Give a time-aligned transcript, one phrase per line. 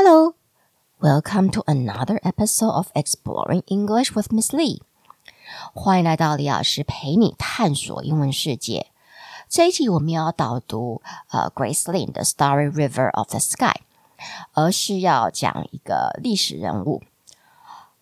[0.00, 0.36] Hello,
[1.00, 4.80] welcome to another episode of Exploring English with Miss Lee.
[5.74, 8.92] 欢迎来到李老师陪你探索英文世界。
[9.48, 13.64] 这一集我们要导读呃 Grace Lin 的《Starry River of the Sky》，
[14.52, 17.02] 而是要讲一个历史人物。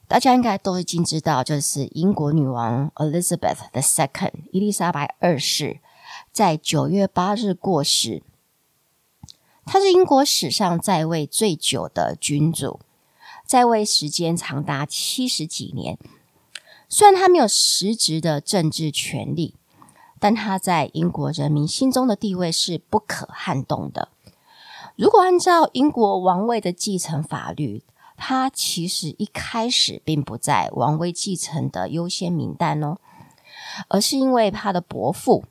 [0.06, 5.80] 大家应该都已经知道，就是英国女王 Elizabeth the Second 伊丽莎白二世，
[6.30, 8.22] 在九月八日过世。
[9.66, 12.78] 他是英国史上在位最久的君主，
[13.44, 15.98] 在位时间长达七十几年。
[16.88, 19.56] 虽然他没有实质的政治权力，
[20.20, 24.08] 但他在英国人民心中的地位是不可撼动的。
[24.94, 27.82] 如果按照英国王位的继承法律，
[28.16, 32.96] 他其实一开始并不在王位继承的优先名单哦，
[33.88, 35.44] 而是因为他的伯父，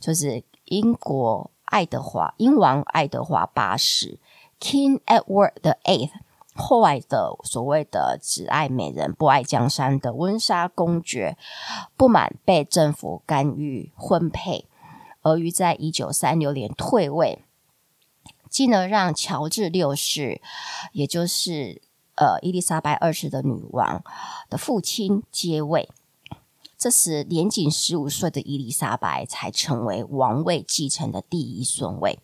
[0.00, 1.51] 就是英国。
[1.72, 4.18] 爱德华英王爱德华八世
[4.60, 6.10] King Edward the Eighth，
[6.54, 11.38] 后来的所谓的只爱美人不爱江山的温莎公爵，
[11.96, 14.66] 不满被政府干预婚配，
[15.22, 17.42] 而于在一九三六年退位，
[18.50, 20.42] 进而让乔治六世，
[20.92, 21.80] 也就是
[22.16, 24.04] 呃伊丽莎白二世的女王
[24.50, 25.88] 的父亲接位。
[26.82, 32.18] 这时，年仅十五岁的伊丽莎白才成为王位继承的第一顺位。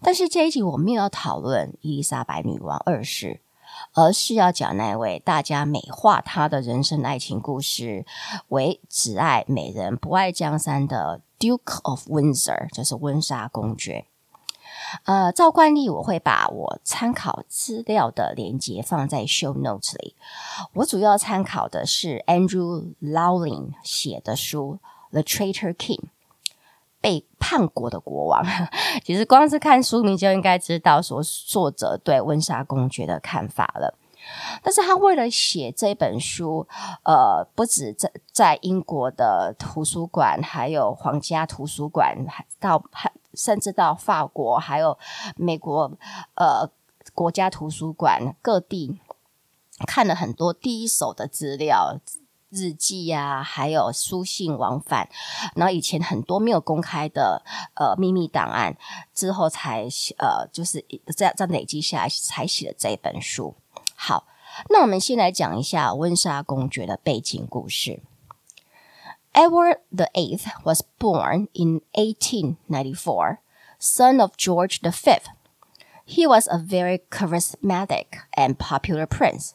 [0.00, 3.40] 但是这一集我没有要讨论伊丽莎白女王二世，
[3.94, 8.04] 而是要讲那位大家美化她的人生爱情故事
[8.48, 14.06] 为只爱美人不爱江山的 Duke of Windsor，就是温莎公爵。
[15.04, 20.14] 呃，照惯例，我会把我参考资料的连接放在 show notes 里。
[20.74, 24.78] 我主要参考的是 Andrew Lowling 写的书
[25.12, 26.00] 《The Traitor King》，
[27.00, 28.44] 背叛国的国王。
[29.04, 33.98] 其实光是看书名就应该知道说作者对温莎公爵的看法了。
[34.62, 36.68] 但是他为了写这本书，
[37.04, 43.10] 呃，不止在在英国的图书馆，还有皇家图书馆，还到还。
[43.34, 44.98] 甚至到法国，还有
[45.36, 45.90] 美国，
[46.34, 46.70] 呃，
[47.14, 49.00] 国家图书馆各地
[49.86, 51.98] 看了很多第一手的资料、
[52.50, 55.08] 日记呀、啊，还有书信往返，
[55.56, 57.42] 然后以前很多没有公开的
[57.74, 58.76] 呃秘密档案，
[59.14, 59.88] 之后才
[60.18, 60.84] 呃就是
[61.16, 63.54] 这样这累积下来，才写了这本书。
[63.94, 64.26] 好，
[64.68, 68.02] 那我们先来讲一下温莎公爵的背景故事。
[69.34, 73.40] Edward VIII was born in 1894,
[73.78, 75.16] son of George V.
[76.04, 79.54] He was a very charismatic and popular prince.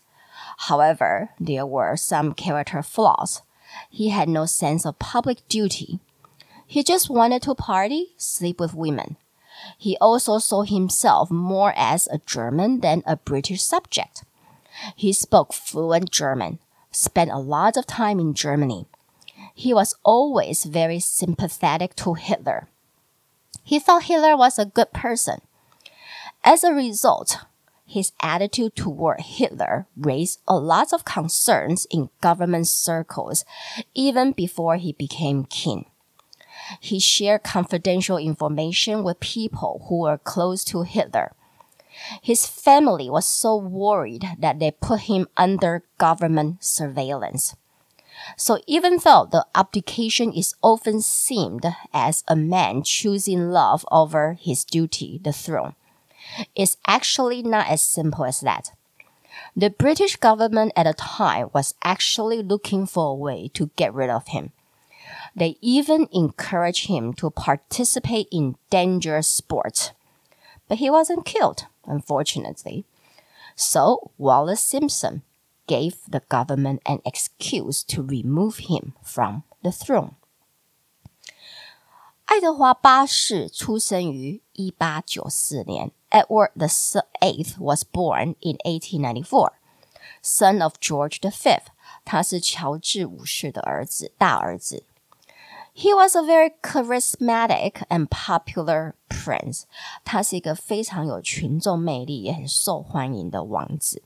[0.57, 3.43] However, there were some character flaws.
[3.87, 5.99] He had no sense of public duty.
[6.65, 9.15] He just wanted to party, sleep with women.
[9.77, 14.23] He also saw himself more as a German than a British subject.
[14.95, 16.57] He spoke fluent German,
[16.89, 18.87] spent a lot of time in Germany
[19.57, 22.67] he was always very sympathetic to Hitler.
[23.63, 25.41] He thought Hitler was a good person.
[26.43, 27.39] As a result,
[27.87, 33.45] his attitude toward Hitler raised a lot of concerns in government circles
[33.95, 35.85] even before he became king.
[36.79, 41.31] He shared confidential information with people who were close to Hitler.
[42.21, 47.55] His family was so worried that they put him under government surveillance.
[48.35, 51.59] So even though the abdication is often seen
[51.93, 55.75] as a man choosing love over his duty, the throne,
[56.55, 58.71] it's actually not as simple as that.
[59.55, 64.09] The British government at the time was actually looking for a way to get rid
[64.09, 64.51] of him.
[65.35, 69.91] They even encouraged him to participate in dangerous sports.
[70.67, 72.85] But he wasn't killed, unfortunately.
[73.55, 75.21] So Wallace Simpson
[75.66, 80.14] gave the government an excuse to remove him from the throne.
[82.24, 85.92] 爱德华八世出生于一八九四年。
[86.10, 86.66] Edward the
[87.20, 89.52] Eighth was born in 1894,
[90.22, 91.68] son of George the Fifth.
[92.04, 94.84] 他是乔治五世的儿子，大儿子。
[95.74, 99.62] He was a very charismatic and popular prince.
[100.04, 104.02] 他是一个非常有群众魅力，也很受欢迎的王子。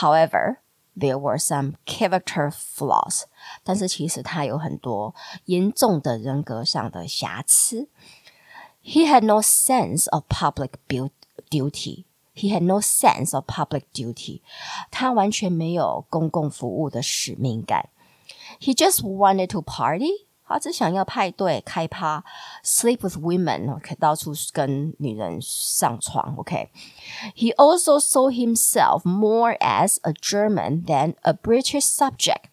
[0.00, 0.58] However,
[0.96, 3.24] there were some character flaws，
[3.64, 5.14] 但是其实他有很多
[5.46, 7.88] 严重的人格上的瑕疵。
[8.82, 10.72] He had no sense of public
[11.50, 12.04] duty.
[12.34, 14.40] He had no sense of public duty.
[14.90, 17.90] 他完全没有公共服务的使命感。
[18.58, 22.23] He just wanted to party, 他只想要派对、开趴、
[22.63, 26.69] sleep with women，OK，到处跟女人上床，OK。
[27.35, 32.45] He also saw himself more as a German than a British subject，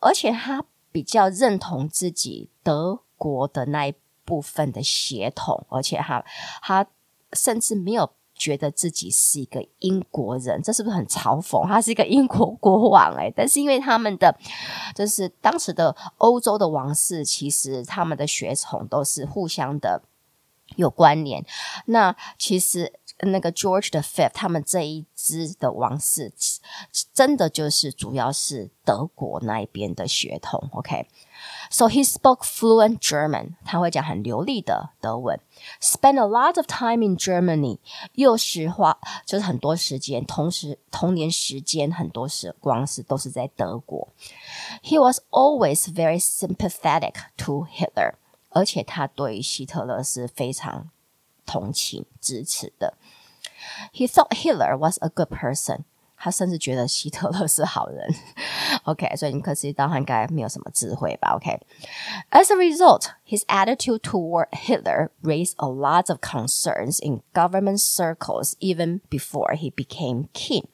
[0.00, 3.94] 而且他比较认同自己德国的那一
[4.24, 6.24] 部分的血统，而且他
[6.62, 6.86] 他
[7.32, 8.15] 甚至没有。
[8.36, 11.66] 觉得自己是一个英国人，这是不是很嘲讽？
[11.66, 14.36] 他是一个英国国王诶，但是因为他们的
[14.94, 20.02] 就是当时的欧洲的王室，其实他们的血统都是互相的
[20.76, 21.44] 有关联。
[21.86, 26.33] 那其实那个 George the Fifth 他们这一支的王室，
[27.13, 30.69] 真的就是主要是德国那一边的血统。
[30.73, 35.39] OK。So he spoke fluent German，他会讲很流利的德文。
[35.79, 37.79] Spent a lot of time in Germany，
[38.13, 44.09] 又是花就是很多时间，同时童年时间很多时光是都是在德国。
[44.83, 48.13] He was always very sympathetic to Hitler，
[48.49, 50.89] 而且他对希特勒是非常
[51.46, 52.94] 同情支持的。
[53.92, 55.84] He thought Hitler was a good person。
[56.18, 58.08] 他甚至觉得希特勒是好人
[58.84, 69.02] ，OK，所以你可知道他应该没有什么智慧吧？OK，as a result, his attitude toward Hitler raised a lot of concerns in government circles even
[69.10, 70.64] before he became king。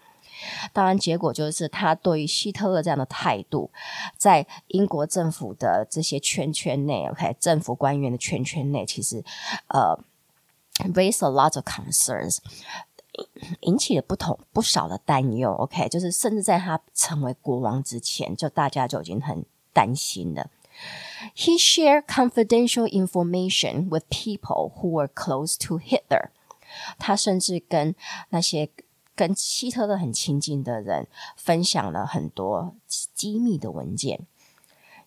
[0.72, 3.72] 当然，结果就是他对于希特勒这样的态度，
[4.16, 9.24] 在英国政府的这些圈圈内，OK，政府官员的圈圈内，其实
[9.66, 9.98] 呃
[10.94, 12.38] raise a lot of concerns。
[13.60, 20.50] 引起了不同不少的担忧，OK，就是甚至在他成为国王之前，就大家就已经很担心了。
[21.36, 26.30] He shared confidential information with people who were close to Hitler。
[26.98, 27.94] 他甚至跟
[28.30, 28.70] 那些
[29.14, 34.26] 跟希特勒很亲近的人分享了很多机密的文件。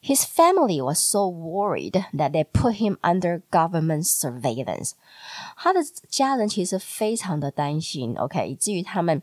[0.04, 4.92] His family was so worried that they put him under government surveillance。
[5.58, 9.20] 他的家人其实非常的担心，OK，以至于他们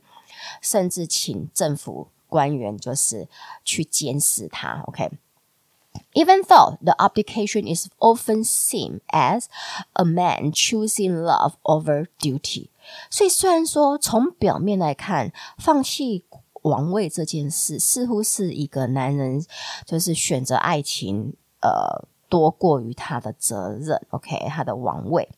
[0.61, 3.27] 甚至请政府官员就是
[3.65, 9.45] 去监视他，OK。Even though the abdication is often seen as
[9.93, 12.69] a man choosing love over duty，
[13.09, 16.25] 所以虽然说从表面来看，放弃。
[16.62, 19.44] 王位这件事似乎是一个男人
[19.84, 24.04] 就是选择爱情，呃，多过于他的责任。
[24.10, 25.28] OK，他的王位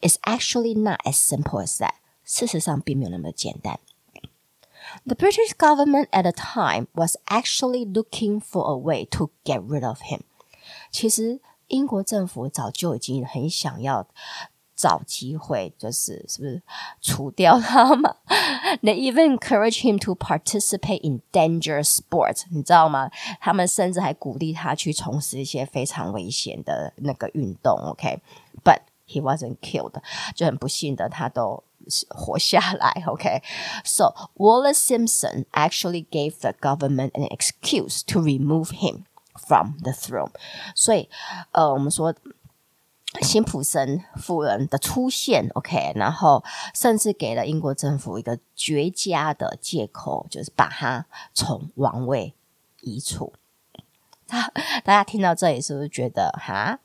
[0.00, 1.94] ，It's actually not as simple as that。
[2.24, 3.80] 事实上，并没有那么简单。
[5.04, 10.00] The British government at the time was actually looking for a way to get rid of
[10.02, 10.20] him。
[10.90, 14.06] 其实，英国政府早就已经很想要。
[14.81, 16.61] 找机会就是是不是
[17.01, 18.15] 除掉他嘛？
[18.83, 23.09] They even encourage him to participate in dangerous sports，你知道吗？
[23.41, 27.75] 他们甚至还鼓励他去从事一些非常危险的那个运动。
[27.75, 28.81] OK，but、okay?
[29.07, 29.95] he wasn't killed，
[30.35, 31.63] 就很不幸的他都
[32.09, 33.03] 活下来。
[33.07, 34.29] OK，so、okay?
[34.35, 40.33] Wallace Simpson actually gave the government an excuse to remove him from the throne。
[40.75, 41.09] 所以，
[41.53, 42.13] 呃，我们说。
[43.20, 46.42] 辛普森夫人的出现，OK，然后
[46.74, 52.34] 甚至给了英国政府一个绝佳的借口，就是把他从王位
[52.80, 53.34] 移除。
[54.26, 54.48] 他
[54.82, 56.80] 大家听到这里是不是觉得哈，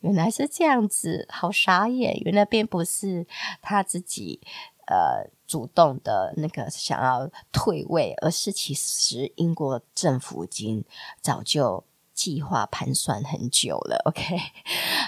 [0.00, 2.16] 原来是这样子，好傻眼？
[2.24, 3.26] 原来并不是
[3.60, 4.40] 他自己
[4.86, 10.84] 呃主动的那个想要退位，而是其实英国政府已经
[11.20, 11.84] 早就。
[12.15, 14.39] 计划盘算很久了，OK，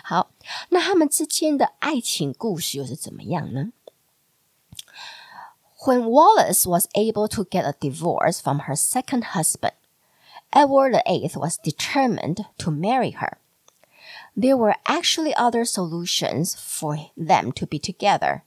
[0.03, 0.31] 好，
[0.69, 3.71] 那他们之间的爱情故事又是怎么样呢？
[5.85, 9.73] When Wallace was able to get a divorce from her second husband,
[10.51, 13.37] Edward VIII was determined to marry her.
[14.35, 18.43] There were actually other solutions for them to be together.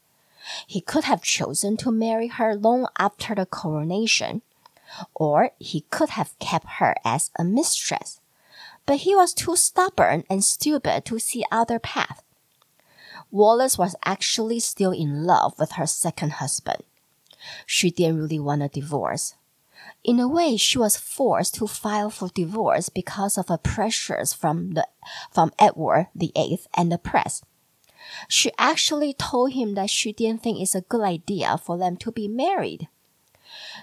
[0.67, 4.43] He could have chosen to marry her long after the coronation,
[5.15, 8.20] or he could have kept her as a mistress.
[8.92, 12.26] But he was too stubborn and stupid to see other path.
[13.32, 16.84] Wallace was actually still in love with her second husband.
[17.66, 19.36] She didn't really want a divorce.
[20.04, 24.72] In a way, she was forced to file for divorce because of the pressures from
[24.72, 24.86] the
[25.32, 27.42] from Edward VIII and the press.
[28.28, 32.12] She actually told him that she didn't think it's a good idea for them to
[32.12, 32.90] be married.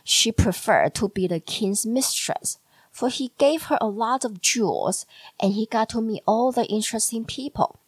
[0.04, 2.58] She preferred to be the king's mistress
[2.98, 5.06] for he gave her a lot of jewels
[5.38, 7.78] and he got to meet all the interesting people.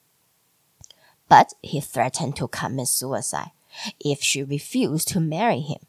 [1.29, 3.50] But he threatened to commit suicide
[3.99, 5.81] if she refused to marry him.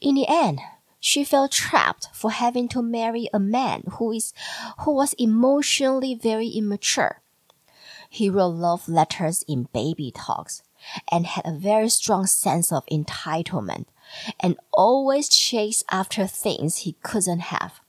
[0.00, 0.58] In the end,
[0.98, 4.32] She felt trapped for having to marry a man who is
[4.80, 7.20] who was emotionally very immature.
[8.10, 10.64] He wrote love letters in baby talks
[11.12, 13.86] and had a very strong sense of entitlement
[14.40, 17.80] and always chased after things he couldn't have.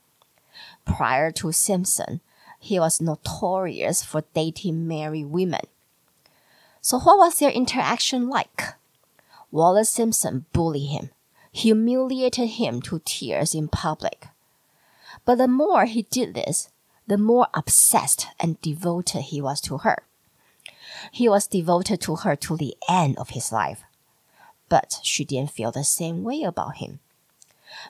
[0.88, 2.20] Prior to Simpson,
[2.58, 5.60] he was notorious for dating married women.
[6.80, 8.74] So what was their interaction like?
[9.50, 11.10] Wallace Simpson bullied him,
[11.52, 14.26] humiliated him to tears in public.
[15.24, 16.70] But the more he did this,
[17.06, 20.02] the more obsessed and devoted he was to her.
[21.12, 23.82] He was devoted to her to the end of his life.
[24.68, 27.00] But she didn't feel the same way about him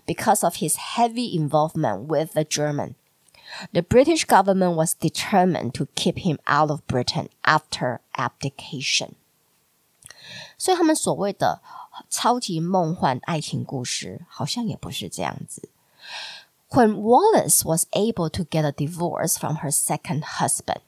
[0.06, 2.96] Because of his heavy involvement with the German,
[3.72, 9.16] the British government was determined to keep him out of Britain after abdication.
[10.58, 11.62] 所以他们所谓的
[12.10, 15.70] 超级梦幻爱情故事，好像也不是这样子。
[16.70, 20.82] When Wallace was able to get a divorce from her second husband，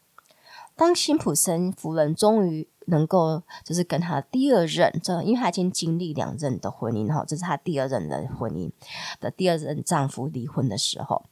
[0.75, 8.70] 当辛普森夫人终于 能够就是跟他第二任，这因为他已经经历两任的婚姻哈，这是他第二任的婚姻
[9.18, 11.24] 的第二任丈夫离婚的时候。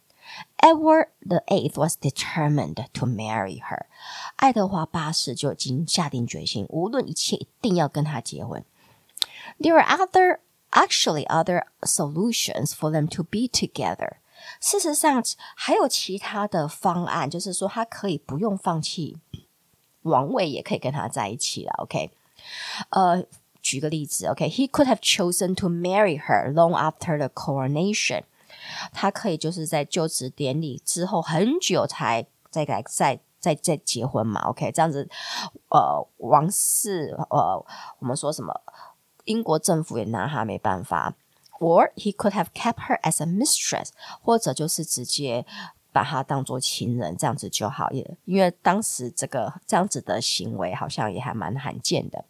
[0.59, 3.87] Edward the Eighth was determined to marry her。
[4.37, 8.63] 爱德华八世就已经下定决心，无论一切一定要跟她结婚。
[9.59, 14.19] There are other, actually other solutions for them to be together。
[14.61, 15.25] 事实上，
[15.57, 19.19] 还有其他的方案，就是说他可以不用放弃
[20.09, 21.73] 王位，也可以跟他在一起了。
[21.79, 22.11] OK，
[22.91, 23.23] 呃，
[23.61, 28.23] 举个例子，OK，he could have chosen to marry her long after the coronation。
[28.93, 35.09] 他可以就是在就职典礼之后很久才再来再再再结婚嘛？OK，这样子，
[35.69, 37.65] 呃，王室呃，
[38.01, 38.61] 我们说什么？
[39.25, 41.15] 英国政府也拿他没办法。
[41.61, 43.89] Or he could have kept her as a mistress，
[44.23, 45.45] 或者就是直接
[45.93, 47.91] 把他当做情人，这样子就好。
[47.91, 52.25] 也因为当时这个这样子的行为好像也还蛮罕见的。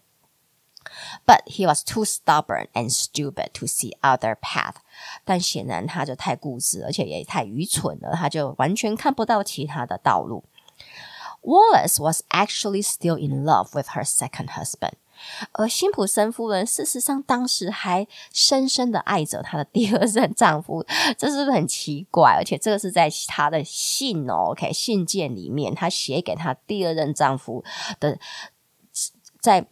[1.26, 4.76] But he was too stubborn and stupid to see other path。
[5.24, 10.44] 但显然他就太固执，而且也太愚蠢了，他就完全看不到其他的道路。
[11.42, 14.94] Wallace was actually still in love with her second husband。
[15.52, 20.84] 而辛普森夫人事实上当时还深深的爱着她的第二任丈夫，
[21.16, 22.34] 这是不是很奇怪？
[22.36, 27.64] 而且这个是在她的信哦，OK，信件里面，她写给她第二任丈夫
[28.00, 28.18] 的，
[29.40, 29.66] 在。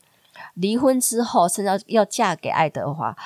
[0.52, 3.16] 离婚之后，甚至要要嫁给爱德华，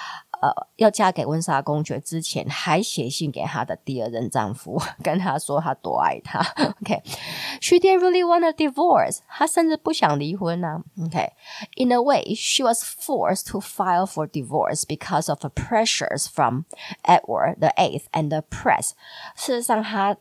[0.40, 6.40] 呃，要嫁给温莎公爵之前，还写信给她的第二任丈夫，跟他说他多爱他。
[6.80, 16.26] OK，she、didn't really want a divorce，她甚至不想离婚呢、OK，in、a way，she was forced to file for divorce because of the pressures
[16.26, 16.64] from
[17.02, 18.92] Edward the Eighth and the press。
[19.36, 20.16] 事实上，她。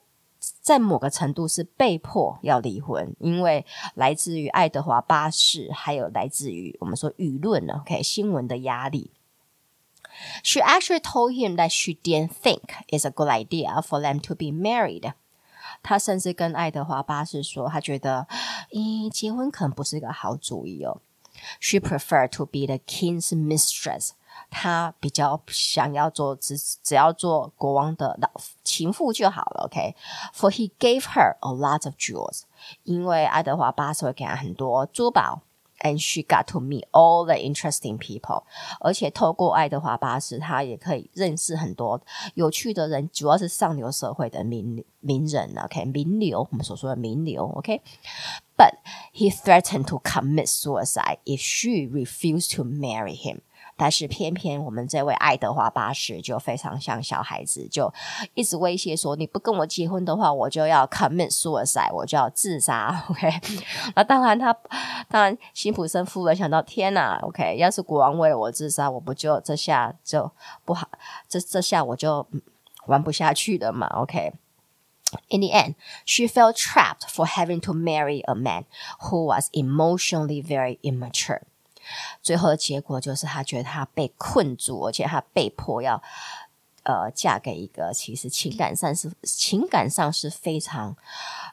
[0.62, 9.12] 在某个程度是被迫要离婚，因为来自于爱德华八世，还有来自于我们说舆论呢，OK 新闻的压力。
[10.43, 14.47] She actually told him that she didn't think it's a good idea for them to be
[14.47, 15.13] married。
[15.83, 18.27] 她甚至跟爱德华八世说，她觉得，
[18.71, 21.01] 咦，结婚可能不是一个好主意哦。
[21.61, 24.11] She preferred to be the king's mistress。
[24.51, 28.29] 他比较想要做只只要做国王的老
[28.65, 30.55] 情妇就好了，OK？For、okay?
[30.55, 32.43] he gave her a lot of jewels，
[32.83, 35.43] 因为爱德华八世会给他很多珠宝
[35.81, 38.45] ，and she got to meet all the interesting people。
[38.81, 42.01] 而且透过爱德华八世，他也可以认识很多
[42.35, 45.85] 有趣的人，主要是上流社会的名名人，OK？
[45.87, 48.79] 名流，我们所说的名流，OK？But、okay?
[49.13, 53.41] he threatened to commit suicide if she refused to marry him。
[53.80, 57.92] 但是偏偏我们这位爱德华八世就非常像小孩子，就
[58.34, 63.32] 一直威胁说：“你不跟我结婚的话，我就要 commit suicide，我就要自杀。” OK，
[63.96, 64.54] 那当然他
[65.08, 70.30] 当然辛普森夫人想到天哪，OK，要是国王为了我自杀，我不就这下就
[70.66, 70.90] 不好，
[71.30, 72.28] 这这下我就
[72.88, 73.88] 玩不下去了嘛。
[74.02, 78.66] OK，in、the end, she felt trapped for having to marry a man
[79.04, 81.44] who was emotionally very immature.
[82.22, 86.02] 最后的结果就是，她觉得她被困住，而且她被迫要
[86.84, 90.96] 呃嫁给一个其实情感上是情感上是非常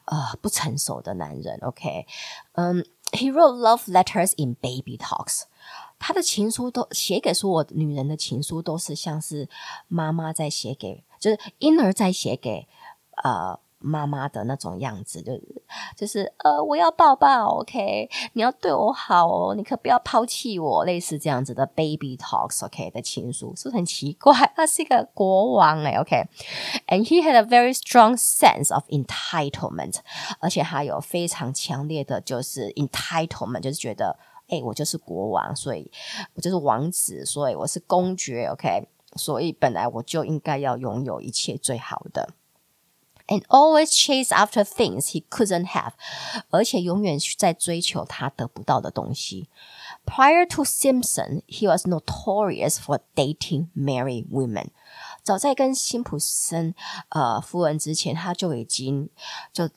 [0.05, 1.59] 呃不成熟的男人。
[1.61, 2.07] OK，
[2.53, 5.43] 嗯、，He wrote love letters in baby talks。
[5.99, 9.49] 他的情书都写给所有女人的情书都是像是
[9.87, 12.67] 妈妈在写给，就是婴儿在写给
[13.23, 15.61] 呃妈妈的那种样子，就是
[15.95, 24.33] 就是呃，我要抱抱，OK，你要对我好哦，你可不要抛弃我，类似这样子的 baby talks，OK 的情书，是不是很奇怪？
[24.55, 29.97] 他是一个国王诶，OK，and he had a very strong sense of entitlement，
[30.39, 34.17] 而且他有非常强烈的就是 entitlement，就是觉得
[34.47, 35.91] 诶，我就是国王，所以
[36.33, 42.29] 我就是王子，所以我是公爵，OK，所以本来我就应该要拥有一切最好的。
[43.28, 45.92] And always chase after things he couldn't have，
[46.50, 49.48] 而且永远在追求他得不到的东西。
[50.04, 54.70] Prior to Simpson, he was notorious for dating married women。
[55.22, 56.74] 早在跟辛普森
[57.10, 59.08] 呃夫人之前，他就已经
[59.52, 59.70] 就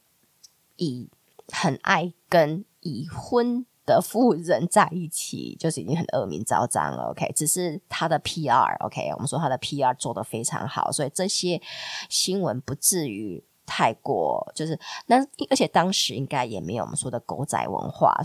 [0.78, 1.08] 以
[1.48, 7.11] 很爱跟已婚 的富人在一起，就是已经很恶名昭彰了。
[7.11, 11.61] OK，只是他的 PR，OK，我们说他的 PR 做得非常好，所以这些
[12.09, 15.17] 新闻不至于太过，就是那
[15.51, 18.17] 而且当时应该也没有我们说的狗仔文化，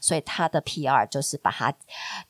[0.00, 1.74] 所以他的 PR 就是把他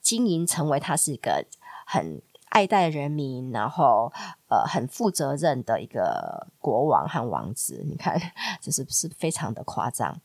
[0.01, 1.45] 经营成为他是一个
[1.87, 2.21] 很
[2.51, 4.13] 爱戴人民，然后
[4.49, 7.83] 呃很负责任的一个国王和王子。
[7.87, 8.21] 你看，
[8.61, 10.21] 这是是非常的夸张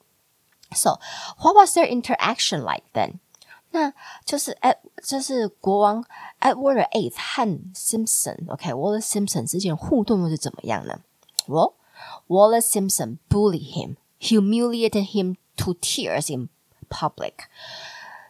[0.74, 0.98] ？So,
[1.38, 3.20] what was their interaction like then?
[3.74, 3.92] 那
[4.26, 6.04] 就是 Ed，就是国王
[6.40, 11.00] Edward the Eighth 和 Simpson，OK，Wallis Simpson 之间互动又是怎么样呢？
[11.46, 11.74] Well,
[12.28, 16.50] Wallis Simpson bullied him, humiliated him to tears in
[16.90, 17.46] public.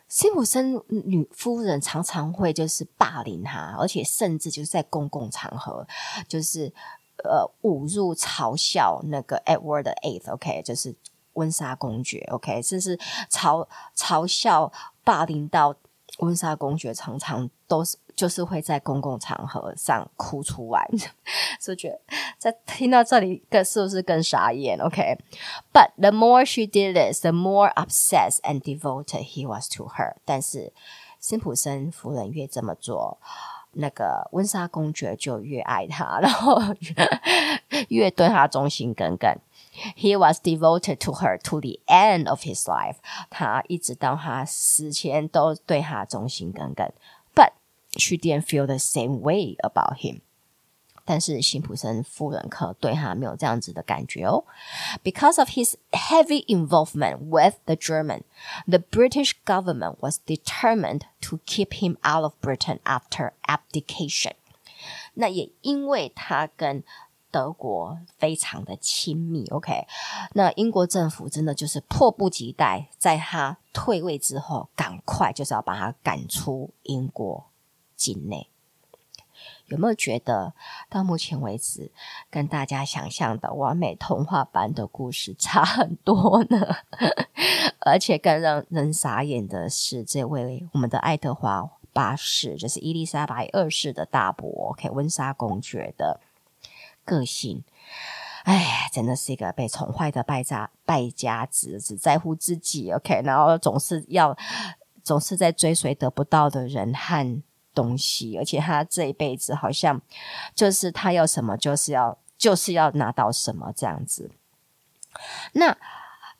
[0.08, 5.86] 辛普森女夫人常常会就是霸凌他，而且甚至就是在公共场合，
[6.28, 6.72] 就是
[7.24, 10.94] 呃侮辱、嘲笑那个 Edward the Eighth，OK，就是。
[11.37, 12.97] 温莎公爵，OK，这是
[13.31, 13.65] 嘲
[13.95, 14.71] 嘲笑、
[15.03, 15.73] 霸凌到
[16.19, 20.89] 温莎公爵，常常都是就是会在公共场合上哭出来，
[21.61, 21.99] 所以觉得
[22.39, 30.15] 在听到这里，更是不是更傻眼？OK，But、the more she did this, the more obsessed and devoted he was to her。
[30.25, 30.73] 但是
[31.19, 33.19] 辛普森夫人越这么做，
[33.73, 36.59] 那个温莎公爵就越爱她，然后
[37.89, 39.37] 越 对她忠心耿耿。
[39.96, 42.96] He was devoted to her to the end of his life。
[43.30, 46.92] 他一直到他死前都对他忠心耿耿。
[47.34, 47.52] But
[47.96, 50.20] she didn't feel the same way about him。
[51.04, 54.44] 但是辛普森夫人可对他没有这样子的感觉哦。
[55.02, 58.22] Because of his heavy involvement with the German,
[58.68, 64.32] the British government was determined to keep him out of Britain after abdication。
[65.14, 66.82] 那也因为他跟
[67.29, 69.85] 德国非常的亲密，OK，
[70.33, 77.45] 那英国政府真的就是迫不及待，在他退位之后，赶快就是要把他赶出英国
[77.95, 78.49] 境内。
[79.67, 80.53] 有没有觉得
[80.89, 81.91] 到目前为止，
[82.31, 86.77] 跟大家想象的完美童话般的故事差很多呢？
[87.79, 96.19] 而且更让人傻眼的是，这位我们的爱德华八世，就是伊丽莎白二世的大伯，OK，温莎公爵的。
[97.07, 97.63] 个性，
[98.43, 102.91] 哎，真的是一个被宠坏的败家败家子，只在乎自己。
[102.91, 104.37] OK，然后总是要
[105.01, 107.41] 总是在追随得不到的人和
[107.73, 110.01] 东西，而且他这一辈子好像
[110.53, 114.29] 就是他要什么就是要就是要拿到什么这样子。
[115.53, 115.77] 那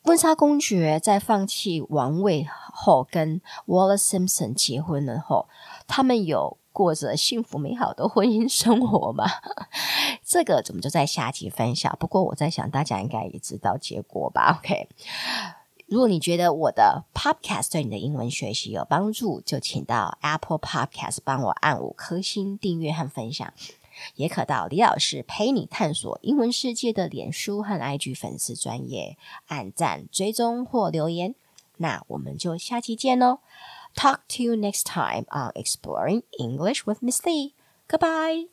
[0.04, 5.48] 温莎公爵在放弃王位后，跟 Wallis Simpson 结婚了后，
[5.88, 6.58] 他们有。
[6.78, 9.26] 过着幸福美好的婚姻生活吗？
[10.23, 11.97] 这个我们就在下集分享。
[12.00, 14.88] 不过我在想，大家应该也知道结果吧？OK，
[15.88, 23.52] 如果你觉得我的 Podcast 对你的英文学习有帮助，就请到 Apple Podcast 帮我按五颗星订阅和分享，
[24.13, 31.34] 也可到李老师陪你探索英文世界的脸书和 IG 粉丝专页按赞、追踪或留言。
[31.78, 33.39] 那我们就下期见喽
[33.98, 37.56] ！Talk to you next time on Exploring English with Miss Lee.
[37.90, 38.46] Goodbye.